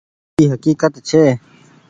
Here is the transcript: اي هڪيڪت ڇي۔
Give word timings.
اي 0.37 0.43
هڪيڪت 0.53 0.93
ڇي۔ 1.07 1.23